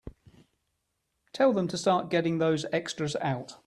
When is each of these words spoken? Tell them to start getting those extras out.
Tell 1.31 1.53
them 1.53 1.67
to 1.67 1.77
start 1.77 2.09
getting 2.09 2.39
those 2.39 2.65
extras 2.73 3.15
out. 3.17 3.57